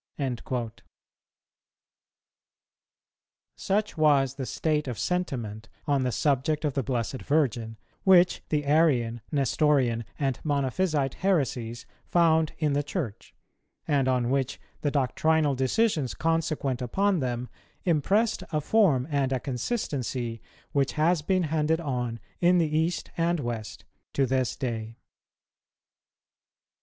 "[148:1] 0.17 0.79
Such 3.55 3.97
was 3.99 4.33
the 4.33 4.47
state 4.47 4.87
of 4.87 4.97
sentiment 4.97 5.69
on 5.85 6.01
the 6.01 6.11
subject 6.11 6.65
of 6.65 6.73
the 6.73 6.81
Blessed 6.81 7.21
Virgin, 7.21 7.77
which 8.03 8.41
the 8.49 8.65
Arian, 8.65 9.21
Nestorian, 9.31 10.03
and 10.17 10.39
Monophysite 10.43 11.13
heresies 11.21 11.85
found 12.07 12.53
in 12.57 12.73
the 12.73 12.81
Church; 12.81 13.35
and 13.87 14.07
on 14.07 14.31
which 14.31 14.59
the 14.81 14.89
doctrinal 14.89 15.53
decisions 15.53 16.15
consequent 16.15 16.81
upon 16.81 17.19
them 17.19 17.47
impressed 17.85 18.41
a 18.51 18.59
form 18.59 19.07
and 19.11 19.31
a 19.31 19.39
consistency 19.39 20.41
which 20.71 20.93
has 20.93 21.21
been 21.21 21.43
handed 21.43 21.79
on 21.79 22.19
in 22.39 22.57
the 22.57 22.75
East 22.75 23.11
and 23.17 23.39
West 23.39 23.85
to 24.13 24.25
this 24.25 24.55
day. 24.55 24.97